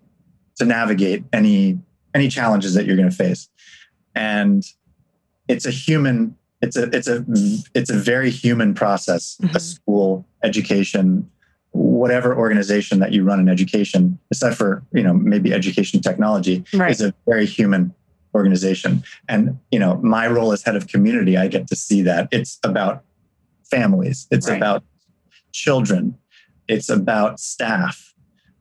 [0.61, 1.79] to navigate any
[2.13, 3.49] any challenges that you're going to face.
[4.15, 4.63] And
[5.47, 7.25] it's a human it's a it's a
[7.73, 9.55] it's a very human process mm-hmm.
[9.55, 11.29] a school education
[11.71, 16.91] whatever organization that you run in education except for you know maybe education technology right.
[16.91, 17.93] is a very human
[18.35, 19.03] organization.
[19.27, 22.27] And you know my role as head of community i get to see that.
[22.31, 23.03] It's about
[23.69, 24.27] families.
[24.31, 24.57] It's right.
[24.57, 24.83] about
[25.53, 26.17] children.
[26.67, 28.13] It's about staff.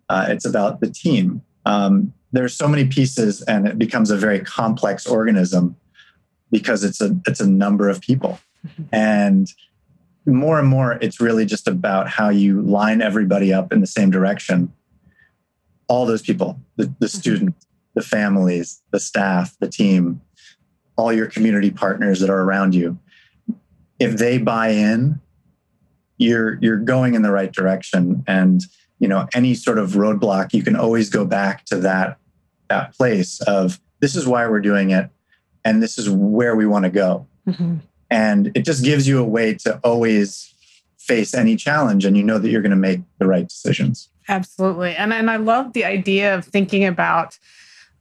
[0.08, 4.40] Uh, it's about the team um, there's so many pieces and it becomes a very
[4.40, 5.76] complex organism
[6.50, 8.83] because it's a it's a number of people mm-hmm.
[8.92, 9.52] and
[10.26, 14.11] more and more it's really just about how you line everybody up in the same
[14.11, 14.72] direction
[15.88, 17.06] all those people the, the mm-hmm.
[17.06, 20.20] students the families the staff the team
[20.96, 22.98] all your community partners that are around you
[23.98, 25.20] if they buy in
[26.18, 28.62] you're you're going in the right direction and
[29.00, 32.18] you know any sort of roadblock you can always go back to that
[32.68, 35.10] that place of this is why we're doing it
[35.64, 37.26] and this is where we want to go.
[37.46, 37.76] Mm-hmm.
[38.10, 40.54] and it just gives you a way to always
[40.98, 44.10] face any challenge and you know that you're going to make the right decisions.
[44.28, 44.94] Absolutely.
[44.94, 47.38] And and i love the idea of thinking about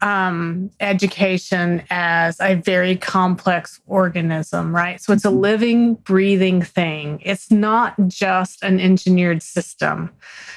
[0.01, 5.01] um, education as a very complex organism, right?
[5.01, 5.39] So it's a mm-hmm.
[5.39, 7.21] living, breathing thing.
[7.23, 10.11] It's not just an engineered system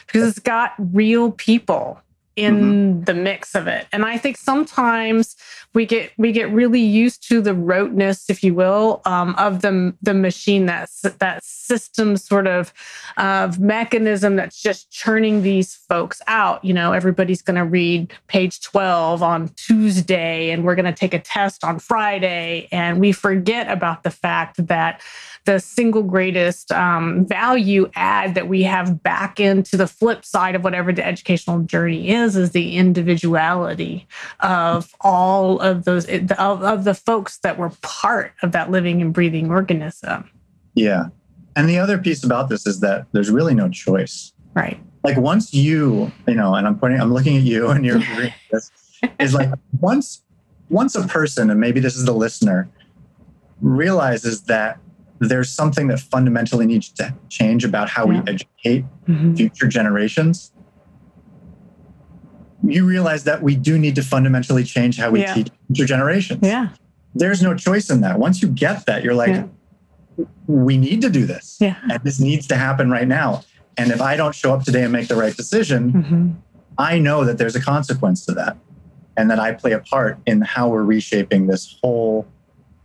[0.07, 2.01] because it's got real people
[2.37, 3.05] in mm-hmm.
[3.05, 3.87] the mix of it.
[3.93, 5.37] And I think sometimes
[5.75, 9.95] we get we get really used to the roteness, if you will, um, of the
[10.03, 12.73] the machine that's that system sort of
[13.17, 16.65] of mechanism that's just churning these folks out.
[16.65, 21.15] You know, everybody's going to read page twelve on Tuesday, and we're going to take
[21.15, 25.01] a test on Friday, and we forget about the fact that
[25.45, 30.63] the single greatest um, value add that we have back into the flip side of
[30.63, 34.07] whatever the educational journey is is the individuality
[34.41, 36.31] of all of those of,
[36.63, 40.31] of the folks that were part of that living and breathing organism.
[40.75, 41.07] Yeah.
[41.57, 44.33] And the other piece about this is that there's really no choice.
[44.55, 44.81] Right.
[45.05, 48.01] Like once you you know and i'm pointing i'm looking at you and you're
[48.53, 48.71] this
[49.19, 49.51] is like
[49.81, 50.23] once
[50.69, 52.69] once a person and maybe this is the listener
[53.61, 54.79] realizes that
[55.29, 58.23] there's something that fundamentally needs to change about how yeah.
[58.23, 59.35] we educate mm-hmm.
[59.35, 60.53] future generations
[62.65, 65.35] you realize that we do need to fundamentally change how we yeah.
[65.35, 66.69] teach future generations yeah
[67.15, 70.25] there's no choice in that once you get that you're like yeah.
[70.47, 71.77] we need to do this yeah.
[71.91, 73.43] and this needs to happen right now
[73.77, 76.31] and if i don't show up today and make the right decision mm-hmm.
[76.79, 78.57] i know that there's a consequence to that
[79.17, 82.27] and that i play a part in how we're reshaping this whole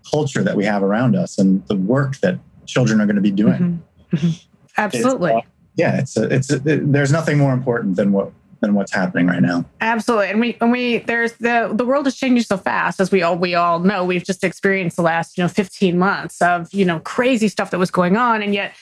[0.10, 3.32] culture that we have around us and the work that children are going to be
[3.32, 3.84] doing.
[4.12, 4.16] Mm-hmm.
[4.16, 4.48] Mm-hmm.
[4.78, 5.34] Absolutely.
[5.34, 8.74] It's, uh, yeah, it's a, it's a, it, there's nothing more important than what than
[8.74, 9.66] what's happening right now.
[9.82, 10.30] Absolutely.
[10.30, 13.38] And we and we there's the the world is changing so fast as we all
[13.38, 14.04] we all know.
[14.04, 17.78] We've just experienced the last, you know, 15 months of, you know, crazy stuff that
[17.78, 18.74] was going on and yet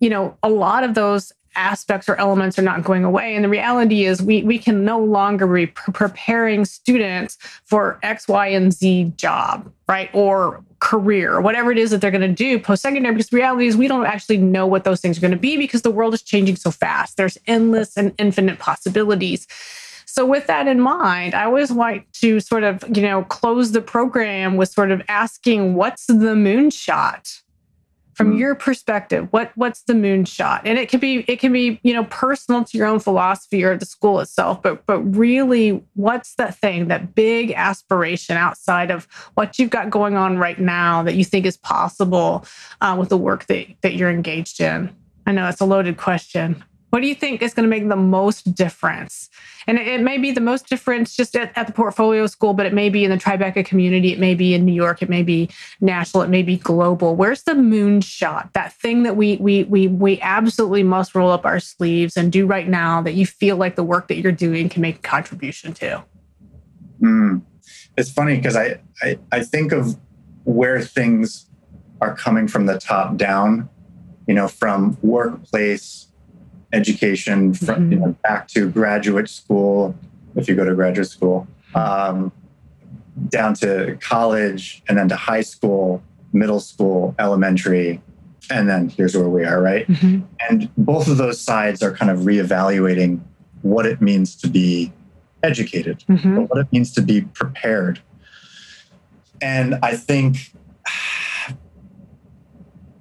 [0.00, 3.36] you know, a lot of those aspects or elements are not going away.
[3.36, 8.46] And the reality is, we, we can no longer be preparing students for X, Y,
[8.48, 10.08] and Z job, right?
[10.14, 13.36] Or career, or whatever it is that they're going to do post secondary, because the
[13.36, 15.90] reality is, we don't actually know what those things are going to be because the
[15.90, 17.18] world is changing so fast.
[17.18, 19.46] There's endless and infinite possibilities.
[20.06, 23.82] So, with that in mind, I always like to sort of, you know, close the
[23.82, 27.42] program with sort of asking, what's the moonshot?
[28.20, 28.38] From mm.
[28.38, 30.60] your perspective what what's the moonshot?
[30.64, 33.76] And it can be it can be you know personal to your own philosophy or
[33.78, 39.58] the school itself but but really what's that thing that big aspiration outside of what
[39.58, 42.44] you've got going on right now that you think is possible
[42.82, 44.94] uh, with the work that that you're engaged in?
[45.26, 47.96] I know it's a loaded question what do you think is going to make the
[47.96, 49.30] most difference?
[49.66, 52.66] And it, it may be the most difference just at, at, the portfolio school, but
[52.66, 54.12] it may be in the Tribeca community.
[54.12, 55.00] It may be in New York.
[55.00, 55.48] It may be
[55.80, 56.24] national.
[56.24, 57.14] It may be global.
[57.14, 58.52] Where's the moonshot?
[58.52, 62.46] That thing that we we we we absolutely must roll up our sleeves and do
[62.46, 63.00] right now.
[63.02, 66.04] That you feel like the work that you're doing can make a contribution to.
[67.00, 67.42] Mm.
[67.96, 69.96] It's funny because I, I I think of
[70.44, 71.46] where things
[72.00, 73.68] are coming from the top down.
[74.26, 76.09] You know, from workplace
[76.72, 77.92] education from mm-hmm.
[77.92, 79.94] you know, back to graduate school,
[80.36, 82.32] if you go to graduate school, um,
[83.28, 86.02] down to college, and then to high school,
[86.32, 88.00] middle school, elementary,
[88.50, 89.86] and then here's where we are, right?
[89.86, 90.20] Mm-hmm.
[90.48, 93.20] And both of those sides are kind of reevaluating
[93.62, 94.92] what it means to be
[95.42, 96.44] educated, mm-hmm.
[96.44, 98.00] what it means to be prepared.
[99.40, 100.52] And I think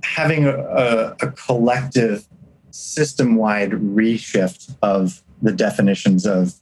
[0.03, 2.29] having a, a, a collective
[2.72, 6.55] system wide reshift of the definitions of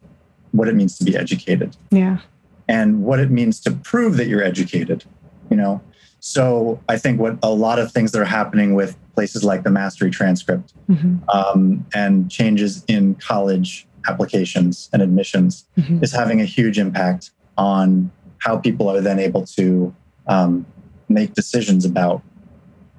[0.51, 1.75] what it means to be educated.
[1.91, 2.19] Yeah.
[2.67, 5.05] And what it means to prove that you're educated,
[5.49, 5.81] you know?
[6.19, 9.69] So I think what a lot of things that are happening with places like the
[9.69, 11.17] mastery transcript mm-hmm.
[11.29, 16.03] um, and changes in college applications and admissions mm-hmm.
[16.03, 19.93] is having a huge impact on how people are then able to
[20.27, 20.65] um,
[21.09, 22.21] make decisions about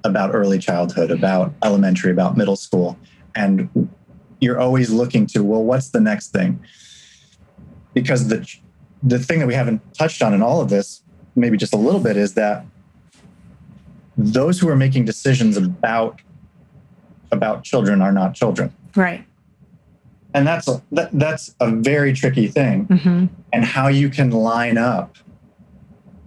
[0.03, 2.97] about early childhood, about elementary, about middle school.
[3.35, 3.89] And
[4.39, 6.63] you're always looking to, well, what's the next thing?
[7.93, 8.47] Because the
[9.01, 11.03] the thing that we haven't touched on in all of this,
[11.35, 12.65] maybe just a little bit, is that
[14.17, 16.21] those who are making decisions about
[17.31, 18.73] about children are not children.
[18.95, 19.25] Right.
[20.33, 22.85] And that's a, that, that's a very tricky thing.
[22.87, 23.25] Mm-hmm.
[23.51, 25.17] And how you can line up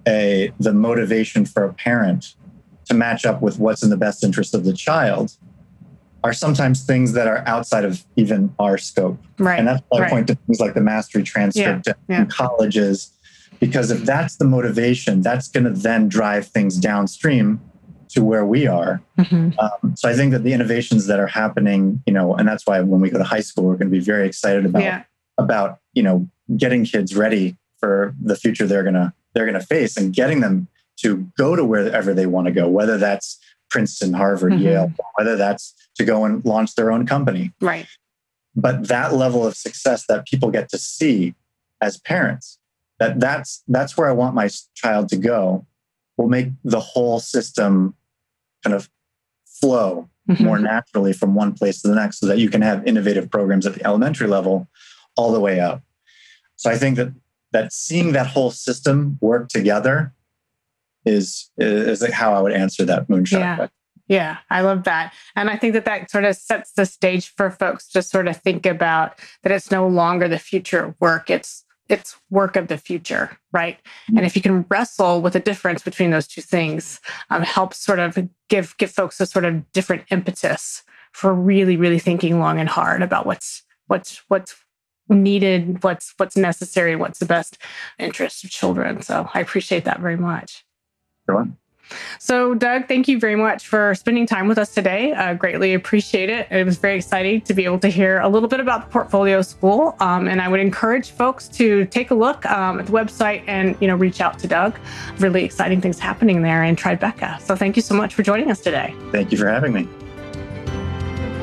[0.07, 2.35] a the motivation for a parent
[2.87, 5.37] to match up with what's in the best interest of the child
[6.25, 9.19] are sometimes things that are outside of even our scope.
[9.39, 9.59] Right.
[9.59, 10.07] And that's why right.
[10.07, 11.95] I point to things like the mastery transcript yeah.
[12.09, 12.25] in yeah.
[12.27, 13.11] colleges,
[13.59, 17.61] because if that's the motivation, that's going to then drive things downstream
[18.11, 19.03] to where we are.
[19.19, 19.59] Mm-hmm.
[19.59, 22.81] Um, so I think that the innovations that are happening, you know, and that's why
[22.81, 25.03] when we go to high school, we're going to be very excited about yeah.
[25.39, 30.13] about you know getting kids ready for the future they're gonna they're gonna face and
[30.13, 30.69] getting them
[30.99, 33.39] to go to wherever they want to go, whether that's
[33.71, 34.63] Princeton, Harvard, mm-hmm.
[34.63, 37.53] Yale, whether that's to go and launch their own company.
[37.61, 37.87] Right.
[38.55, 41.35] But that level of success that people get to see
[41.81, 42.59] as parents,
[42.99, 45.67] that that's that's where I want my child to go,
[46.17, 47.95] will make the whole system
[48.63, 48.91] kind of
[49.45, 50.45] flow mm-hmm.
[50.45, 53.67] more naturally from one place to the next so that you can have innovative programs
[53.67, 54.69] at the elementary level
[55.17, 55.83] all the way up.
[56.57, 57.13] So I think that
[57.53, 60.13] that seeing that whole system work together
[61.05, 63.41] is is how I would answer that moonshot.
[63.41, 63.67] Yeah.
[64.09, 65.15] Yeah, I love that.
[65.37, 68.37] And I think that that sort of sets the stage for folks to sort of
[68.37, 71.31] think about that it's no longer the future of work.
[71.31, 73.77] It's it's work of the future, right?
[73.77, 74.19] Mm-hmm.
[74.19, 77.01] And if you can wrestle with the difference between those two things,
[77.31, 80.83] um, helps sort of give give folks a sort of different impetus
[81.13, 84.57] for really, really thinking long and hard about what's what's what's
[85.09, 87.59] needed, what's what's necessary, what's the best
[87.99, 89.03] interest of children.
[89.03, 90.65] So I appreciate that very much.
[91.27, 91.49] Sure.
[92.19, 95.13] So, Doug, thank you very much for spending time with us today.
[95.13, 96.47] Uh, greatly appreciate it.
[96.51, 99.43] It was very exciting to be able to hear a little bit about the Portfolio
[99.43, 103.45] School, um, and I would encourage folks to take a look um, at the website
[103.47, 104.79] and you know reach out to Doug.
[105.19, 107.41] Really exciting things happening there in Tribeca.
[107.41, 108.95] So, thank you so much for joining us today.
[109.11, 109.89] Thank you for having me.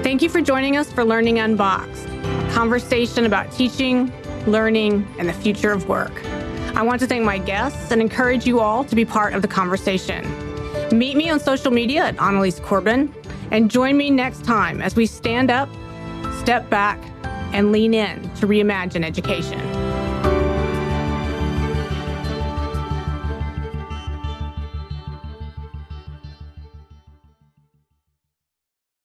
[0.01, 4.11] Thank you for joining us for Learning Unboxed, a conversation about teaching,
[4.47, 6.13] learning, and the future of work.
[6.75, 9.47] I want to thank my guests and encourage you all to be part of the
[9.47, 10.23] conversation.
[10.97, 13.13] Meet me on social media at Annalies Corbin
[13.51, 15.69] and join me next time as we stand up,
[16.39, 16.99] step back,
[17.53, 19.88] and lean in to reimagine education.